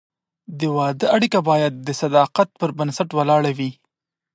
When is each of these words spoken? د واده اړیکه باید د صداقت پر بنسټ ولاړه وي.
د 0.59 0.61
واده 0.77 1.05
اړیکه 1.15 1.39
باید 1.49 1.73
د 1.87 1.89
صداقت 2.01 2.49
پر 2.59 2.69
بنسټ 2.77 3.09
ولاړه 3.13 3.51
وي. 3.57 3.71